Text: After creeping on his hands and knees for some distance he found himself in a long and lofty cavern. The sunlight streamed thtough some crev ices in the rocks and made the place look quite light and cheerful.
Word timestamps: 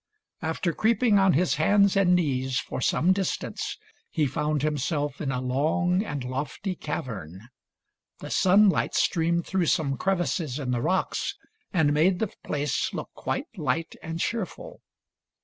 After 0.41 0.73
creeping 0.73 1.19
on 1.19 1.33
his 1.33 1.57
hands 1.61 1.95
and 1.95 2.15
knees 2.15 2.57
for 2.57 2.81
some 2.81 3.13
distance 3.13 3.77
he 4.09 4.25
found 4.25 4.63
himself 4.63 5.21
in 5.21 5.31
a 5.31 5.39
long 5.39 6.03
and 6.03 6.23
lofty 6.23 6.73
cavern. 6.73 7.49
The 8.17 8.31
sunlight 8.31 8.95
streamed 8.95 9.45
thtough 9.45 9.67
some 9.69 9.97
crev 9.97 10.21
ices 10.21 10.57
in 10.57 10.71
the 10.71 10.81
rocks 10.81 11.35
and 11.71 11.93
made 11.93 12.17
the 12.17 12.33
place 12.43 12.91
look 12.95 13.11
quite 13.13 13.55
light 13.59 13.95
and 14.01 14.19
cheerful. 14.19 14.81